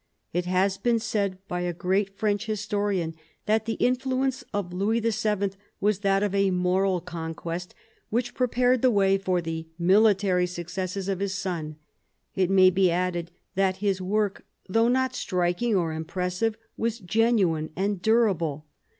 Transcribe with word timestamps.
It 0.33 0.45
has 0.47 0.79
been 0.79 0.97
said 0.97 1.37
by 1.47 1.61
a 1.61 1.73
great 1.73 2.17
French 2.17 2.47
historian 2.47 3.13
that 3.45 3.65
the 3.65 3.73
influence 3.75 4.43
of 4.51 4.73
Louis 4.73 4.99
VII. 4.99 5.51
was 5.79 5.99
that 5.99 6.23
of 6.23 6.33
a 6.33 6.49
moral 6.49 7.01
con 7.01 7.35
quest 7.35 7.75
which 8.09 8.33
prepared 8.33 8.81
the 8.81 8.89
way 8.89 9.19
for 9.19 9.41
the 9.43 9.67
military 9.77 10.47
successes 10.47 11.07
of 11.07 11.19
his 11.19 11.35
son. 11.35 11.75
It 12.33 12.49
may 12.49 12.71
be 12.71 12.89
added 12.89 13.29
that 13.53 13.77
his 13.77 14.01
work, 14.01 14.43
though 14.67 14.87
not 14.89 15.13
striking 15.13 15.75
or 15.75 15.93
impressive, 15.93 16.57
was 16.77 16.97
genuine 16.97 17.69
and 17.75 18.01
durable. 18.01 18.65